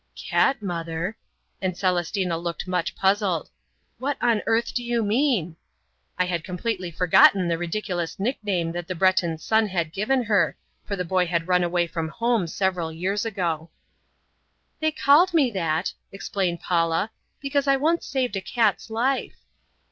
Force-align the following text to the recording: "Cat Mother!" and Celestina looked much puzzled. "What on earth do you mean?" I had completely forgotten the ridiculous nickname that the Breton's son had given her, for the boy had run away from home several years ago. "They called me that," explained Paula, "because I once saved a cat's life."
"Cat 0.15 0.63
Mother!" 0.63 1.15
and 1.61 1.77
Celestina 1.77 2.35
looked 2.35 2.67
much 2.67 2.95
puzzled. 2.95 3.51
"What 3.99 4.17
on 4.19 4.41
earth 4.47 4.73
do 4.73 4.83
you 4.83 5.03
mean?" 5.03 5.57
I 6.17 6.25
had 6.25 6.43
completely 6.43 6.89
forgotten 6.89 7.47
the 7.47 7.57
ridiculous 7.59 8.19
nickname 8.19 8.71
that 8.71 8.87
the 8.87 8.95
Breton's 8.95 9.43
son 9.43 9.67
had 9.67 9.93
given 9.93 10.23
her, 10.23 10.57
for 10.85 10.95
the 10.95 11.05
boy 11.05 11.27
had 11.27 11.47
run 11.47 11.63
away 11.63 11.85
from 11.85 12.07
home 12.07 12.47
several 12.47 12.91
years 12.91 13.25
ago. 13.25 13.69
"They 14.79 14.89
called 14.91 15.35
me 15.35 15.51
that," 15.51 15.93
explained 16.11 16.61
Paula, 16.61 17.11
"because 17.39 17.67
I 17.67 17.75
once 17.77 18.03
saved 18.07 18.35
a 18.35 18.41
cat's 18.41 18.89
life." 18.89 19.35